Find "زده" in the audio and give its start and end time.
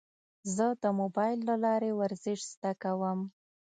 2.53-2.71